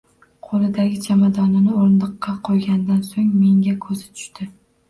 Qoʻlidagi 0.45 0.95
chamadonini 1.07 1.75
oʻrindiqqa 1.81 2.33
qoʻyganidan 2.49 3.07
soʻng 3.13 3.29
menga 3.45 3.79
koʻzi 3.87 4.09
tushdi. 4.17 4.51